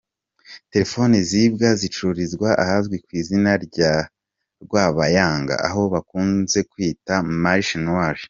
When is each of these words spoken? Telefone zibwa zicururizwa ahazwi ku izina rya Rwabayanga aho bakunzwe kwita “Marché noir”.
Telefone 0.71 1.15
zibwa 1.29 1.69
zicururizwa 1.79 2.49
ahazwi 2.63 2.95
ku 3.03 3.09
izina 3.21 3.51
rya 3.65 3.93
Rwabayanga 4.63 5.55
aho 5.67 5.81
bakunzwe 5.93 6.59
kwita 6.71 7.13
“Marché 7.43 7.77
noir”. 7.85 8.17